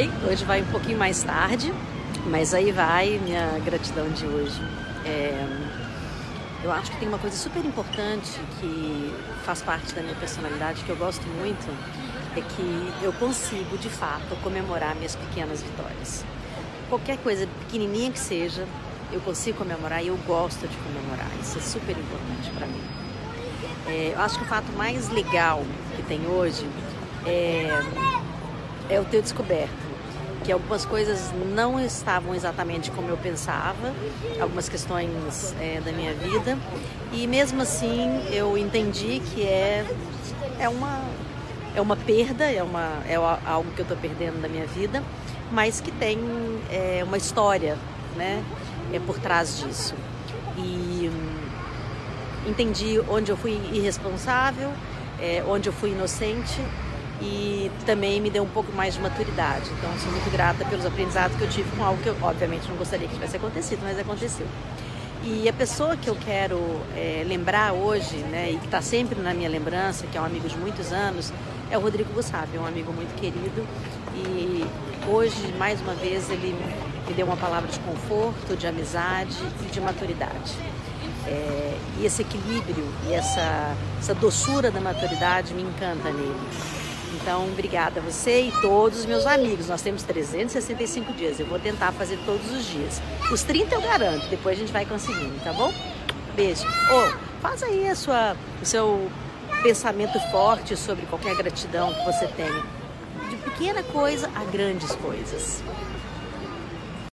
Oi, 0.00 0.10
hoje 0.30 0.46
vai 0.46 0.62
um 0.62 0.66
pouquinho 0.68 0.96
mais 0.96 1.22
tarde, 1.22 1.70
mas 2.24 2.54
aí 2.54 2.72
vai 2.72 3.20
minha 3.22 3.58
gratidão 3.62 4.08
de 4.08 4.24
hoje. 4.24 4.58
É, 5.04 5.46
eu 6.64 6.72
acho 6.72 6.90
que 6.90 6.96
tem 6.96 7.06
uma 7.06 7.18
coisa 7.18 7.36
super 7.36 7.62
importante 7.62 8.40
que 8.58 9.14
faz 9.44 9.60
parte 9.60 9.94
da 9.94 10.00
minha 10.00 10.14
personalidade, 10.14 10.82
que 10.84 10.88
eu 10.88 10.96
gosto 10.96 11.22
muito, 11.38 11.68
é 12.34 12.40
que 12.40 13.04
eu 13.04 13.12
consigo, 13.12 13.76
de 13.76 13.90
fato, 13.90 14.34
comemorar 14.42 14.94
minhas 14.94 15.14
pequenas 15.16 15.62
vitórias. 15.62 16.24
Qualquer 16.88 17.18
coisa 17.18 17.46
pequenininha 17.66 18.10
que 18.10 18.18
seja, 18.18 18.66
eu 19.12 19.20
consigo 19.20 19.58
comemorar 19.58 20.02
e 20.02 20.06
eu 20.06 20.16
gosto 20.26 20.66
de 20.66 20.76
comemorar. 20.78 21.28
Isso 21.42 21.58
é 21.58 21.60
super 21.60 21.92
importante 21.92 22.50
para 22.56 22.66
mim. 22.66 22.82
É, 23.86 24.14
eu 24.14 24.20
acho 24.22 24.38
que 24.38 24.44
o 24.44 24.48
fato 24.48 24.72
mais 24.72 25.10
legal 25.10 25.62
que 25.94 26.02
tem 26.04 26.26
hoje 26.26 26.66
é, 27.26 27.68
é 28.90 29.00
o 29.00 29.04
ter 29.04 29.22
descoberto 29.22 29.90
que 30.44 30.50
algumas 30.52 30.84
coisas 30.84 31.30
não 31.54 31.78
estavam 31.78 32.34
exatamente 32.34 32.90
como 32.90 33.08
eu 33.08 33.16
pensava, 33.16 33.92
algumas 34.40 34.68
questões 34.68 35.54
é, 35.60 35.80
da 35.80 35.92
minha 35.92 36.14
vida, 36.14 36.58
e 37.12 37.26
mesmo 37.26 37.62
assim 37.62 38.26
eu 38.32 38.56
entendi 38.56 39.20
que 39.20 39.42
é, 39.42 39.84
é, 40.58 40.68
uma, 40.68 41.02
é 41.74 41.80
uma 41.80 41.96
perda, 41.96 42.44
é, 42.44 42.62
uma, 42.62 43.02
é 43.06 43.16
algo 43.16 43.70
que 43.72 43.80
eu 43.80 43.84
estou 43.84 43.96
perdendo 43.96 44.40
da 44.40 44.48
minha 44.48 44.66
vida, 44.66 45.02
mas 45.50 45.80
que 45.80 45.90
tem 45.90 46.18
é, 46.70 47.02
uma 47.04 47.16
história 47.16 47.76
né, 48.16 48.42
é, 48.92 48.98
por 48.98 49.18
trás 49.18 49.58
disso. 49.58 49.94
E 50.56 51.10
hum, 51.12 52.48
entendi 52.48 53.00
onde 53.08 53.30
eu 53.30 53.36
fui 53.36 53.60
irresponsável, 53.72 54.72
é, 55.20 55.44
onde 55.46 55.68
eu 55.68 55.72
fui 55.72 55.90
inocente 55.90 56.60
e 57.20 57.70
também 57.84 58.20
me 58.20 58.30
deu 58.30 58.42
um 58.42 58.48
pouco 58.48 58.72
mais 58.72 58.94
de 58.94 59.00
maturidade. 59.00 59.70
Então, 59.78 59.90
sou 59.98 60.10
muito 60.10 60.30
grata 60.30 60.64
pelos 60.64 60.86
aprendizados 60.86 61.36
que 61.36 61.42
eu 61.42 61.48
tive 61.48 61.76
com 61.76 61.84
algo 61.84 62.02
que 62.02 62.08
eu, 62.08 62.16
obviamente, 62.22 62.68
não 62.68 62.76
gostaria 62.76 63.06
que 63.06 63.14
tivesse 63.14 63.36
acontecido, 63.36 63.80
mas 63.82 63.98
aconteceu. 63.98 64.46
E 65.22 65.46
a 65.46 65.52
pessoa 65.52 65.98
que 65.98 66.08
eu 66.08 66.16
quero 66.16 66.58
é, 66.96 67.22
lembrar 67.26 67.74
hoje, 67.74 68.16
né, 68.16 68.52
e 68.52 68.56
que 68.56 68.64
está 68.64 68.80
sempre 68.80 69.20
na 69.20 69.34
minha 69.34 69.50
lembrança, 69.50 70.06
que 70.06 70.16
é 70.16 70.20
um 70.20 70.24
amigo 70.24 70.48
de 70.48 70.56
muitos 70.56 70.92
anos, 70.92 71.30
é 71.70 71.76
o 71.76 71.80
Rodrigo 71.80 72.08
é 72.10 72.58
um 72.58 72.66
amigo 72.66 72.90
muito 72.92 73.14
querido. 73.20 73.66
E 74.14 74.64
hoje, 75.06 75.52
mais 75.58 75.80
uma 75.82 75.94
vez, 75.94 76.30
ele 76.30 76.56
me 77.06 77.14
deu 77.14 77.26
uma 77.26 77.36
palavra 77.36 77.68
de 77.68 77.78
conforto, 77.80 78.56
de 78.56 78.66
amizade 78.66 79.36
e 79.62 79.66
de 79.66 79.80
maturidade. 79.80 80.54
É, 81.26 81.76
e 81.98 82.06
esse 82.06 82.22
equilíbrio 82.22 82.86
e 83.06 83.12
essa, 83.12 83.76
essa 83.98 84.14
doçura 84.14 84.70
da 84.70 84.80
maturidade 84.80 85.52
me 85.52 85.62
encanta 85.62 86.10
nele. 86.10 86.79
Então, 87.30 87.46
obrigada 87.46 88.00
a 88.00 88.02
você 88.02 88.48
e 88.48 88.52
todos 88.60 88.98
os 88.98 89.06
meus 89.06 89.24
amigos. 89.24 89.68
Nós 89.68 89.80
temos 89.80 90.02
365 90.02 91.12
dias. 91.12 91.38
Eu 91.38 91.46
vou 91.46 91.60
tentar 91.60 91.92
fazer 91.92 92.18
todos 92.26 92.50
os 92.50 92.66
dias. 92.66 93.00
Os 93.30 93.44
30 93.44 93.72
eu 93.72 93.80
garanto, 93.80 94.26
depois 94.26 94.56
a 94.56 94.60
gente 94.60 94.72
vai 94.72 94.84
conseguindo, 94.84 95.38
tá 95.44 95.52
bom? 95.52 95.72
Beijo. 96.34 96.66
Oh, 96.90 97.40
faz 97.40 97.62
aí 97.62 97.88
a 97.88 97.94
sua, 97.94 98.36
o 98.60 98.66
seu 98.66 99.08
pensamento 99.62 100.18
forte 100.32 100.76
sobre 100.76 101.06
qualquer 101.06 101.36
gratidão 101.36 101.94
que 101.94 102.04
você 102.04 102.26
tenha. 102.26 102.64
De 103.30 103.36
pequena 103.36 103.84
coisa 103.84 104.28
a 104.34 104.42
grandes 104.46 104.92
coisas. 104.96 105.62